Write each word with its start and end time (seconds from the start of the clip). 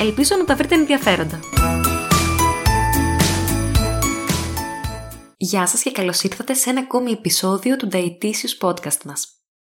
Ελπίζω 0.00 0.36
να 0.36 0.44
τα 0.44 0.56
βρείτε 0.56 0.74
ενδιαφέροντα. 0.74 1.40
Γεια 5.36 5.66
σας 5.66 5.82
και 5.82 5.90
καλώς 5.90 6.22
ήρθατε 6.22 6.54
σε 6.54 6.70
ένα 6.70 6.80
ακόμη 6.80 7.10
επεισόδιο 7.10 7.76
του 7.76 7.88
Dietitious 7.92 8.68
Podcast 8.68 9.02
μας. 9.04 9.26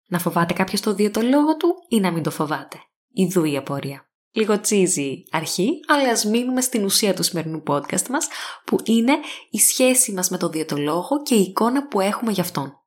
Να 0.07 0.19
φοβάται 0.19 0.53
κάποιος 0.53 0.81
το 0.81 0.93
διαιτολόγο 0.93 1.57
του 1.57 1.75
ή 1.87 1.99
να 1.99 2.11
μην 2.11 2.23
το 2.23 2.31
φοβάται; 2.31 2.77
Ιδού 3.13 3.43
η 3.43 3.57
απορία. 3.57 4.09
Λίγο 4.31 4.59
τσίζι 4.59 5.23
αρχή, 5.31 5.69
αλλά 5.87 6.09
ας 6.09 6.25
μείνουμε 6.25 6.61
στην 6.61 6.83
ουσία 6.83 7.13
του 7.13 7.23
σημερινού 7.23 7.63
podcast 7.67 8.07
μας, 8.09 8.27
που 8.65 8.77
είναι 8.83 9.17
η 9.49 9.57
σχέση 9.57 10.11
μας 10.11 10.29
με 10.29 10.37
το 10.37 10.49
διαιτολόγο 10.49 11.21
και 11.23 11.35
η 11.35 11.41
εικόνα 11.41 11.87
που 11.87 11.99
έχουμε 11.99 12.31
γι' 12.31 12.41
αυτόν. 12.41 12.78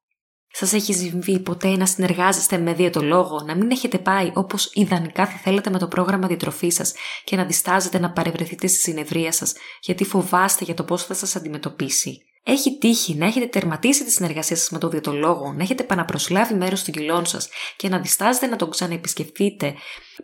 Σας 0.55 0.73
έχει 0.73 0.95
συμβεί 0.95 1.39
ποτέ 1.39 1.77
να 1.77 1.87
συνεργάζεστε 1.87 2.59
με 2.59 2.75
διαιτολόγο, 2.75 3.43
να 3.47 3.57
μην 3.57 3.71
έχετε 3.71 3.99
πάει 3.99 4.31
όπως 4.35 4.71
ιδανικά 4.73 5.27
θα 5.27 5.37
θέλατε 5.37 5.71
με 5.71 5.79
το 5.79 5.89
πρόγραμμα 5.89 6.27
διατροφή 6.27 6.71
σας 6.71 6.95
και 7.25 7.37
να 7.37 7.45
διστάζετε 7.45 7.99
να 7.99 8.13
παρευρεθείτε 8.13 8.67
στη 8.67 8.79
συνεδρία 8.79 9.33
σας 9.33 9.53
γιατί 9.81 10.05
φοβάστε 10.05 10.65
για 10.65 10.75
το 10.75 10.85
πώς 10.85 11.05
θα 11.05 11.15
σας 11.15 11.37
αντιμετωπίσει. 11.37 12.23
Έχει 12.45 12.79
τύχει 12.79 13.15
να 13.15 13.27
έχετε 13.27 13.47
τερματίσει 13.47 14.05
τη 14.05 14.11
συνεργασία 14.11 14.57
σας 14.57 14.71
με 14.71 14.79
τον 14.79 14.91
διαιτολόγο, 14.91 15.53
να 15.53 15.63
έχετε 15.63 15.83
επαναπροσλάβει 15.83 16.55
μέρος 16.55 16.85
των 16.85 16.95
κιλών 16.95 17.27
σας 17.27 17.49
και 17.77 17.89
να 17.89 17.99
διστάζετε 17.99 18.47
να 18.47 18.57
τον 18.57 18.71
ξαναεπισκεφτείτε, 18.71 19.75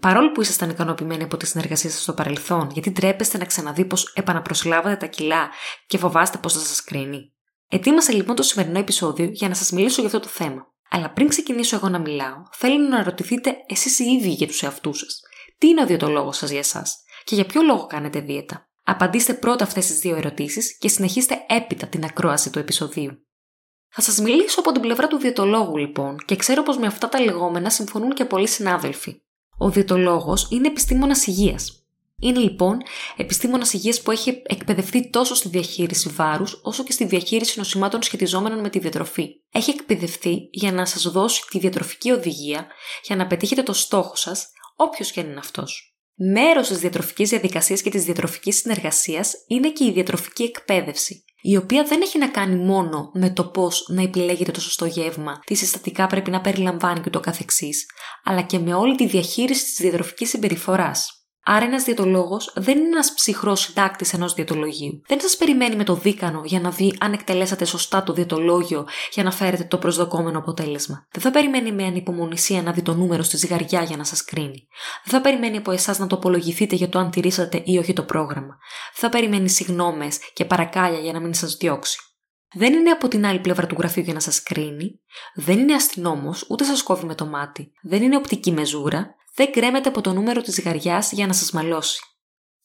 παρόλο 0.00 0.32
που 0.32 0.40
ήσασταν 0.40 0.70
ικανοποιημένοι 0.70 1.22
από 1.22 1.36
τη 1.36 1.46
συνεργασία 1.46 1.90
σας 1.90 2.02
στο 2.02 2.12
παρελθόν, 2.12 2.70
γιατί 2.72 2.90
τρέπεστε 2.90 3.38
να 3.38 3.44
ξαναδεί 3.44 3.84
πως 3.84 4.12
επαναπροσλάβατε 4.14 4.96
τα 4.96 5.06
κιλά 5.06 5.50
και 5.86 5.98
φοβάστε 5.98 6.38
πώ 6.38 6.48
θα 6.48 6.58
σας 6.58 6.82
κρίνει. 6.82 7.32
Ετοίμασα 7.68 8.12
λοιπόν 8.12 8.36
το 8.36 8.42
σημερινό 8.42 8.78
επεισόδιο 8.78 9.24
για 9.32 9.48
να 9.48 9.54
σας 9.54 9.70
μιλήσω 9.70 10.00
για 10.00 10.06
αυτό 10.06 10.20
το 10.20 10.28
θέμα. 10.28 10.66
Αλλά 10.90 11.10
πριν 11.10 11.28
ξεκινήσω 11.28 11.76
εγώ 11.76 11.88
να 11.88 11.98
μιλάω, 11.98 12.42
θέλω 12.52 12.78
να 12.88 13.02
ρωτηθείτε 13.02 13.56
εσείς 13.66 13.98
οι 13.98 14.04
ίδιοι 14.04 14.28
για 14.28 14.46
τους 14.46 14.62
εαυτούς 14.62 14.98
σας. 14.98 15.20
Τι 15.58 15.68
είναι 15.68 15.82
ο 15.82 15.86
διαιτολόγος 15.86 16.36
σας 16.36 16.50
για 16.50 16.58
εσάς 16.58 16.96
και 17.24 17.34
για 17.34 17.46
ποιο 17.46 17.62
λόγο 17.62 17.86
κάνετε 17.86 18.20
δίαιτα; 18.20 18.68
Απαντήστε 18.84 19.34
πρώτα 19.34 19.64
αυτές 19.64 19.86
τις 19.86 19.98
δύο 19.98 20.16
ερωτήσεις 20.16 20.78
και 20.78 20.88
συνεχίστε 20.88 21.44
έπειτα 21.48 21.86
την 21.86 22.04
ακρόαση 22.04 22.50
του 22.50 22.58
επεισοδίου. 22.58 23.26
Θα 23.88 24.00
σας 24.00 24.18
μιλήσω 24.18 24.60
από 24.60 24.72
την 24.72 24.80
πλευρά 24.80 25.06
του 25.06 25.16
διαιτολόγου 25.16 25.76
λοιπόν 25.76 26.16
και 26.24 26.36
ξέρω 26.36 26.62
πως 26.62 26.78
με 26.78 26.86
αυτά 26.86 27.08
τα 27.08 27.20
λεγόμενα 27.20 27.70
συμφωνούν 27.70 28.14
και 28.14 28.24
πολλοί 28.24 28.48
συνάδελφοι. 28.48 29.22
Ο 29.58 29.70
διαιτολόγος 29.70 30.48
είναι 30.50 30.66
επιστήμονας 30.66 31.26
υγείας 31.26 31.87
είναι 32.20 32.38
λοιπόν 32.38 32.78
επιστήμονας 33.16 33.72
υγείας 33.72 34.02
που 34.02 34.10
έχει 34.10 34.42
εκπαιδευτεί 34.44 35.10
τόσο 35.10 35.34
στη 35.34 35.48
διαχείριση 35.48 36.08
βάρους 36.08 36.60
όσο 36.62 36.84
και 36.84 36.92
στη 36.92 37.04
διαχείριση 37.04 37.58
νοσημάτων 37.58 38.02
σχετιζόμενων 38.02 38.60
με 38.60 38.70
τη 38.70 38.78
διατροφή. 38.78 39.28
Έχει 39.52 39.70
εκπαιδευτεί 39.70 40.48
για 40.50 40.72
να 40.72 40.86
σας 40.86 41.02
δώσει 41.02 41.42
τη 41.50 41.58
διατροφική 41.58 42.10
οδηγία 42.10 42.66
για 43.02 43.16
να 43.16 43.26
πετύχετε 43.26 43.62
το 43.62 43.72
στόχο 43.72 44.16
σας, 44.16 44.46
όποιος 44.76 45.10
και 45.10 45.20
αν 45.20 45.26
είναι 45.26 45.38
αυτός. 45.38 45.92
Μέρος 46.14 46.68
της 46.68 46.78
διατροφικής 46.78 47.28
διαδικασίας 47.28 47.82
και 47.82 47.90
της 47.90 48.04
διατροφικής 48.04 48.56
συνεργασίας 48.56 49.32
είναι 49.46 49.70
και 49.70 49.84
η 49.84 49.92
διατροφική 49.92 50.42
εκπαίδευση, 50.42 51.24
η 51.40 51.56
οποία 51.56 51.84
δεν 51.84 52.00
έχει 52.00 52.18
να 52.18 52.28
κάνει 52.28 52.56
μόνο 52.56 53.10
με 53.14 53.30
το 53.30 53.44
πώς 53.44 53.86
να 53.88 54.02
επιλέγετε 54.02 54.50
το 54.50 54.60
σωστό 54.60 54.86
γεύμα, 54.86 55.40
τι 55.46 55.54
συστατικά 55.54 56.06
πρέπει 56.06 56.30
να 56.30 56.40
περιλαμβάνει 56.40 57.00
και 57.00 57.10
το 57.10 57.20
καθεξής, 57.20 57.86
αλλά 58.24 58.42
και 58.42 58.58
με 58.58 58.74
όλη 58.74 58.94
τη 58.94 59.06
διαχείριση 59.06 59.64
της 59.64 59.76
διατροφικής 59.76 60.28
συμπεριφοράς. 60.28 61.17
Άρα, 61.50 61.64
ένας 61.64 61.84
διαιτολόγος 61.84 62.52
δεν 62.54 62.78
είναι 62.78 62.86
ένας 62.86 63.12
ψυχρός 63.14 63.60
συντάκτης 63.60 64.12
ενός 64.12 64.34
διαιτολογίου. 64.34 65.02
Δεν 65.06 65.20
σας 65.20 65.36
περιμένει 65.36 65.76
με 65.76 65.84
το 65.84 65.94
δίκανο 65.94 66.42
για 66.44 66.60
να 66.60 66.70
δει 66.70 66.96
αν 67.00 67.12
εκτελέσατε 67.12 67.64
σωστά 67.64 68.02
το 68.02 68.12
διαιτολόγιο 68.12 68.86
για 69.12 69.22
να 69.22 69.30
φέρετε 69.30 69.64
το 69.64 69.78
προσδοκόμενο 69.78 70.38
αποτέλεσμα. 70.38 71.06
Δεν 71.10 71.22
θα 71.22 71.30
περιμένει 71.30 71.72
με 71.72 71.84
ανυπομονησία 71.84 72.62
να 72.62 72.72
δει 72.72 72.82
το 72.82 72.94
νούμερο 72.94 73.22
στη 73.22 73.36
ζυγαριά 73.36 73.82
για 73.82 73.96
να 73.96 74.04
σας 74.04 74.24
κρίνει. 74.24 74.66
Δεν 75.04 75.14
θα 75.14 75.20
περιμένει 75.20 75.56
από 75.56 75.70
εσάς 75.70 75.98
να 75.98 76.06
το 76.06 76.16
απολογηθείτε 76.16 76.76
για 76.76 76.88
το 76.88 76.98
αν 76.98 77.10
τηρήσατε 77.10 77.62
ή 77.64 77.78
όχι 77.78 77.92
το 77.92 78.02
πρόγραμμα. 78.02 78.56
Δεν 78.92 79.00
θα 79.00 79.08
περιμένει 79.08 79.48
συγνώμες 79.48 80.18
και 80.32 80.44
παρακάλια 80.44 80.98
για 80.98 81.12
να 81.12 81.20
μην 81.20 81.34
σας 81.34 81.56
διώξει. 81.56 81.98
Δεν 82.54 82.72
είναι 82.72 82.90
από 82.90 83.08
την 83.08 83.26
άλλη 83.26 83.38
πλευρά 83.38 83.66
του 83.66 83.76
γραφείου 83.78 84.02
για 84.02 84.14
να 84.14 84.20
σας 84.20 84.42
κρίνει, 84.42 85.00
δεν 85.34 85.58
είναι 85.58 85.74
αστυνόμος, 85.74 86.46
ούτε 86.48 86.64
σας 86.64 86.82
κόβει 86.82 87.06
με 87.06 87.14
το 87.14 87.26
μάτι, 87.26 87.72
δεν 87.82 88.02
είναι 88.02 88.16
οπτική 88.16 88.52
μεζούρα, 88.52 89.16
δεν 89.38 89.52
κρέμεται 89.52 89.88
από 89.88 90.00
το 90.00 90.12
νούμερο 90.12 90.42
της 90.42 90.60
γαριά 90.60 91.04
για 91.10 91.26
να 91.26 91.32
σας 91.32 91.50
μαλώσει. 91.50 92.00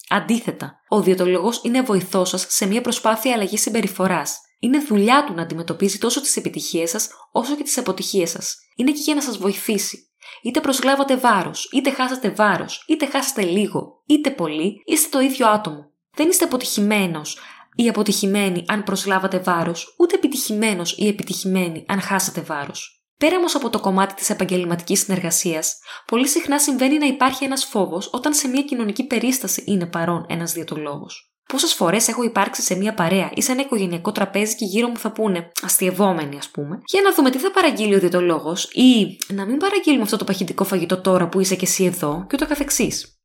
Αντίθετα, 0.09 0.75
ο 0.88 1.01
διαιτολογό 1.01 1.51
είναι 1.61 1.81
βοηθός 1.81 2.29
σας 2.29 2.45
σε 2.50 2.66
μια 2.66 2.81
προσπάθεια 2.81 3.34
αλλαγής 3.34 3.61
συμπεριφοράς. 3.61 4.38
Είναι 4.59 4.79
δουλειά 4.79 5.23
του 5.23 5.33
να 5.33 5.41
αντιμετωπίζει 5.41 5.97
τόσο 5.97 6.22
τις 6.22 6.38
επιτυχίες 6.38 6.89
σας 6.89 7.09
όσο 7.31 7.56
και 7.56 7.63
τις 7.63 7.78
αποτυχίες 7.78 8.29
σας. 8.29 8.56
Είναι 8.75 8.89
εκεί 8.89 9.00
για 9.00 9.16
να 9.16 9.22
σας 9.22 9.38
βοηθήσει. 9.38 10.07
Είτε 10.44 10.62
προσλάβατε 10.62 11.17
βάρος, 11.17 11.69
είτε 11.72 11.91
χάσατε 11.91 12.29
βάρος, 12.29 12.85
είτε 12.88 13.06
χάσατε 13.06 13.41
λίγο, 13.41 14.01
είτε 14.06 14.31
πολύ, 14.31 14.81
είστε 14.85 15.09
το 15.09 15.19
ίδιο 15.19 15.47
άτομο. 15.47 15.91
Δεν 16.16 16.29
είστε 16.29 16.45
αποτυχημένος 16.45 17.38
ή 17.75 17.88
αποτυχημένοι 17.88 18.63
αν 18.67 18.83
προσλάβατε 18.83 19.39
βάρος, 19.39 19.95
ούτε 20.00 20.16
επιτυχημένος 20.16 20.97
ή 20.97 21.07
επιτυχημένοι 21.07 21.85
αν 21.88 22.01
χάσατε 22.01 22.41
βάρος. 22.41 23.02
Πέρα 23.18 23.38
όμως 23.38 23.56
από 23.56 23.69
το 23.69 23.79
κομμάτι 23.79 24.13
της 24.13 24.29
επαγγελματικής 24.29 25.00
συνεργασίας, 25.00 25.78
πολύ 26.06 26.28
συχνά 26.28 26.59
συμβαίνει 26.59 26.97
να 26.97 27.06
υπάρχει 27.06 27.44
ένας 27.44 27.66
φόβος 27.66 28.09
όταν 28.12 28.34
σε 28.34 28.47
μια 28.47 28.62
κοινωνική 28.62 29.07
περίσταση 29.07 29.63
είναι 29.66 29.85
παρόν 29.85 30.25
ένας 30.29 30.51
διαιτολόγος. 30.51 31.28
Πόσες 31.50 31.74
φορές 31.74 32.07
έχω 32.07 32.24
υπάρξει 32.24 32.62
σε 32.62 32.75
μια 32.75 32.94
παρέα 32.94 33.31
ή 33.35 33.41
σε 33.41 33.51
ένα 33.51 33.62
οικογενειακό 33.62 34.12
τραπέζι 34.12 34.56
και 34.56 34.66
γύρω 34.66 34.88
μου 34.88 34.97
θα 34.97 35.12
πούνε, 35.12 35.51
αστειευόμενοι 35.62 36.38
ας 36.38 36.50
πούμε, 36.50 36.81
για 36.85 37.01
να 37.01 37.13
δούμε 37.13 37.29
τι 37.29 37.38
θα 37.38 37.51
παραγγείλει 37.51 37.96
ο 37.96 38.00
διαιτολόγος 38.00 38.63
ή 38.63 39.18
να 39.34 39.45
μην 39.45 39.57
παραγγείλουμε 39.57 40.03
αυτό 40.03 40.18
το 40.18 40.24
παχυντικό 40.24 40.63
φαγητό 40.63 41.01
τώρα 41.01 41.28
που 41.30 41.40
είσαι 41.40 41.56
και 41.56 41.66
εσύ 41.66 41.84
εδώ 41.84 42.25
και 42.30 42.35
ούτω 42.35 42.47
καθεξής. 42.47 43.18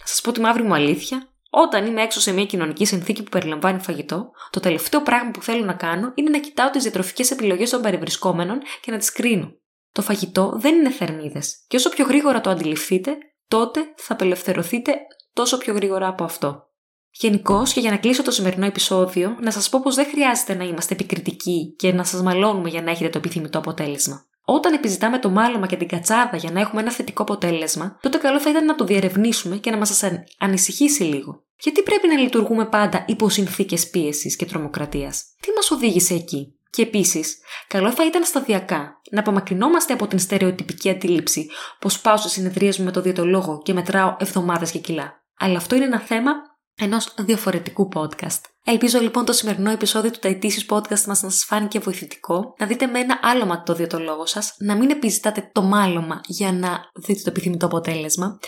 Να 0.00 0.06
σας 0.06 0.20
πω 0.20 0.32
τη 0.32 0.40
μαύρη 0.40 0.62
μου 0.62 0.74
αλήθεια, 0.74 1.28
όταν 1.50 1.86
είμαι 1.86 2.02
έξω 2.02 2.20
σε 2.20 2.32
μια 2.32 2.46
κοινωνική 2.46 2.84
συνθήκη 2.84 3.22
που 3.22 3.30
περιλαμβάνει 3.30 3.78
φαγητό, 3.78 4.30
το 4.50 4.60
τελευταίο 4.60 5.02
πράγμα 5.02 5.30
που 5.30 5.42
θέλω 5.42 5.64
να 5.64 5.74
κάνω 5.74 6.12
είναι 6.14 6.30
να 6.30 6.38
κοιτάω 6.38 6.70
τις 6.70 6.82
διατροφικές 6.82 7.30
επιλογές 7.30 7.70
των 7.70 7.82
παρευρισκόμενων 7.82 8.58
και 8.80 8.90
να 8.90 8.98
τις 8.98 9.12
κρίνω. 9.12 9.52
Το 9.92 10.02
φαγητό 10.02 10.52
δεν 10.56 10.74
είναι 10.74 10.90
θερμίδες, 10.90 11.64
και 11.68 11.76
όσο 11.76 11.88
πιο 11.88 12.04
γρήγορα 12.04 12.40
το 12.40 12.50
αντιληφθείτε, 12.50 13.16
τότε 13.48 13.80
θα 13.96 14.12
απελευθερωθείτε 14.12 14.92
τόσο 15.32 15.58
πιο 15.58 15.74
γρήγορα 15.74 16.08
από 16.08 16.24
αυτό. 16.24 16.70
Γενικώς, 17.10 17.72
και 17.72 17.80
για 17.80 17.90
να 17.90 17.96
κλείσω 17.96 18.22
το 18.22 18.30
σημερινό 18.30 18.66
επεισόδιο, 18.66 19.36
να 19.40 19.50
σας 19.50 19.68
πω 19.68 19.80
πως 19.82 19.94
δεν 19.94 20.06
χρειάζεται 20.06 20.54
να 20.54 20.64
είμαστε 20.64 20.94
επικριτικοί 20.94 21.74
και 21.78 21.92
να 21.92 22.04
σας 22.04 22.22
μαλώνουμε 22.22 22.68
για 22.68 22.82
να 22.82 22.90
έχετε 22.90 23.08
το 23.08 23.18
επιθυμητό 23.18 23.58
αποτέλεσμα. 23.58 24.26
Όταν 24.48 24.72
επιζητάμε 24.72 25.18
το 25.18 25.30
μάλωμα 25.30 25.66
και 25.66 25.76
την 25.76 25.88
κατσάδα 25.88 26.36
για 26.36 26.50
να 26.50 26.60
έχουμε 26.60 26.80
ένα 26.80 26.90
θετικό 26.90 27.22
αποτέλεσμα, 27.22 27.98
τότε 28.02 28.18
καλό 28.18 28.40
θα 28.40 28.50
ήταν 28.50 28.64
να 28.64 28.74
το 28.74 28.84
διερευνήσουμε 28.84 29.56
και 29.56 29.70
να 29.70 29.76
μας 29.76 30.04
ανησυχήσει 30.38 31.02
λίγο. 31.02 31.44
Γιατί 31.60 31.82
πρέπει 31.82 32.08
να 32.08 32.14
λειτουργούμε 32.14 32.66
πάντα 32.66 33.04
υπό 33.08 33.28
συνθήκες 33.28 33.90
πίεσης 33.90 34.36
και 34.36 34.46
τρομοκρατίας; 34.46 35.24
Τι 35.40 35.50
μας 35.54 35.70
οδήγησε 35.70 36.14
εκεί; 36.14 36.58
Και 36.70 36.82
επίσης, 36.82 37.38
καλό 37.68 37.92
θα 37.92 38.06
ήταν 38.06 38.24
σταδιακά 38.24 39.00
να 39.10 39.20
απομακρυνόμαστε 39.20 39.92
από 39.92 40.06
την 40.06 40.18
στερεοτυπική 40.18 40.90
αντίληψη 40.90 41.46
πως 41.78 42.00
πάω 42.00 42.16
σε 42.16 42.28
συνεδρίε 42.28 42.72
μου 42.78 42.84
με 42.84 42.90
το 42.90 43.00
διαιτολόγο 43.00 43.60
και 43.64 43.72
μετράω 43.72 44.16
εβδομάδες 44.18 44.70
και 44.70 44.78
κιλά. 44.78 45.24
Αλλά 45.38 45.56
αυτό 45.56 45.74
είναι 45.74 45.84
ένα 45.84 46.00
θέμα 46.00 46.32
ενός 46.76 47.14
διαφορετικού 47.18 47.88
podcast. 47.94 48.40
Ελπίζω 48.64 49.00
λοιπόν 49.00 49.24
το 49.24 49.32
σημερινό 49.32 49.70
επεισόδιο 49.70 50.10
του 50.10 50.18
Ταϊτήσιου 50.18 50.76
Podcast 50.76 50.88
μας 50.88 51.06
να 51.06 51.14
σας 51.14 51.44
φάνηκε 51.44 51.78
βοηθητικό, 51.78 52.54
να 52.58 52.66
δείτε 52.66 52.86
με 52.86 52.98
ένα 52.98 53.18
άλωμα 53.22 53.62
το 53.62 53.74
διαιτολόγο 53.74 54.26
σας, 54.26 54.54
να 54.58 54.76
μην 54.76 54.90
επιζητάτε 54.90 55.50
το 55.52 55.62
μάλωμα 55.62 56.20
για 56.26 56.52
να 56.52 56.90
δείτε 56.94 57.20
το 57.22 57.30
επιθυμητό 57.30 57.66
αποτέλεσμα. 57.66 58.38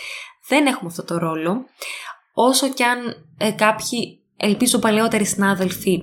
Δεν 0.47 0.65
έχουμε 0.65 0.89
αυτό 0.89 1.03
το 1.03 1.17
ρόλο. 1.17 1.65
Όσο 2.33 2.69
κι 2.69 2.83
αν 2.83 3.27
ε, 3.37 3.51
κάποιοι, 3.51 4.23
ελπίζω 4.37 4.79
παλαιότεροι 4.79 5.25
συνάδελφοι, 5.25 6.01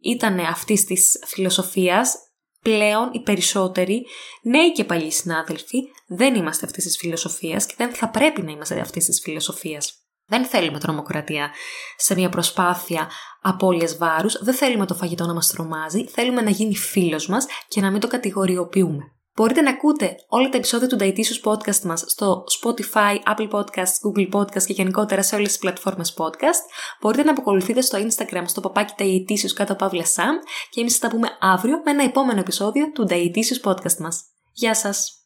ήταν 0.00 0.38
αυτής 0.38 0.84
της 0.84 1.22
φιλοσοφίας, 1.26 2.14
πλέον 2.62 3.10
οι 3.12 3.22
περισσότεροι, 3.22 4.06
νέοι 4.42 4.72
και 4.72 4.84
παλιοί 4.84 5.10
συνάδελφοι, 5.10 5.78
δεν 6.06 6.34
είμαστε 6.34 6.66
αυτής 6.66 6.84
της 6.84 6.96
φιλοσοφίας 6.96 7.66
και 7.66 7.74
δεν 7.76 7.94
θα 7.94 8.08
πρέπει 8.08 8.42
να 8.42 8.50
είμαστε 8.50 8.80
αυτής 8.80 9.04
της 9.04 9.20
φιλοσοφίας. 9.20 10.07
Δεν 10.28 10.44
θέλουμε 10.44 10.78
τρομοκρατία 10.78 11.50
σε 11.96 12.14
μια 12.14 12.28
προσπάθεια 12.28 13.10
απώλειας 13.42 13.96
βάρους, 13.96 14.38
δεν 14.42 14.54
θέλουμε 14.54 14.86
το 14.86 14.94
φαγητό 14.94 15.26
να 15.26 15.34
μας 15.34 15.50
τρομάζει, 15.50 16.06
θέλουμε 16.06 16.40
να 16.40 16.50
γίνει 16.50 16.76
φίλος 16.76 17.28
μας 17.28 17.46
και 17.68 17.80
να 17.80 17.90
μην 17.90 18.00
το 18.00 18.06
κατηγοριοποιούμε. 18.06 19.12
Μπορείτε 19.38 19.60
να 19.60 19.70
ακούτε 19.70 20.14
όλα 20.28 20.48
τα 20.48 20.56
επεισόδια 20.56 20.88
του 20.88 20.96
Dietitious 21.00 21.50
Podcast 21.50 21.80
μας 21.80 22.04
στο 22.06 22.44
Spotify, 22.60 23.16
Apple 23.34 23.50
Podcasts, 23.50 23.98
Google 24.06 24.28
Podcasts 24.32 24.64
και 24.66 24.72
γενικότερα 24.72 25.22
σε 25.22 25.34
όλες 25.34 25.48
τις 25.48 25.58
πλατφόρμες 25.58 26.14
podcast. 26.18 26.62
Μπορείτε 27.00 27.22
να 27.22 27.30
αποκολουθείτε 27.30 27.80
στο 27.80 27.98
Instagram 27.98 28.42
στο 28.46 28.60
παπάκι 28.60 28.94
Dietitious 28.98 29.52
κάτω 29.54 29.74
παύλα 29.74 30.04
Sam 30.04 30.34
και 30.70 30.80
εμείς 30.80 30.96
θα 30.96 31.08
τα 31.08 31.14
πούμε 31.14 31.28
αύριο 31.40 31.80
με 31.84 31.90
ένα 31.90 32.04
επόμενο 32.04 32.40
επεισόδιο 32.40 32.92
του 32.92 33.06
Dietitious 33.10 33.70
Podcast 33.70 33.96
μας. 33.98 34.24
Γεια 34.52 34.74
σας! 34.74 35.17